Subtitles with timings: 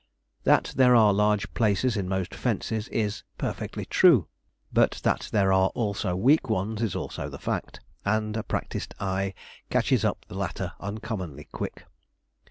[0.45, 4.27] That there are large places in most fences is perfectly true;
[4.73, 9.35] but that there are also weak ones is also the fact, and a practised eye
[9.69, 11.85] catches up the latter uncommonly quick.